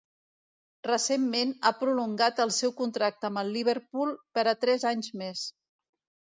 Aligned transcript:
Recentment 0.87 1.51
ha 1.69 1.71
prolongat 1.81 2.41
el 2.45 2.53
seu 2.61 2.73
contracte 2.79 3.29
amb 3.29 3.43
el 3.43 3.53
Liverpool 3.59 4.15
per 4.39 4.47
a 4.53 4.57
tres 4.65 4.89
anys 4.95 5.13
més. 5.23 5.45